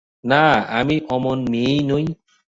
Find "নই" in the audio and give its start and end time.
1.83-2.05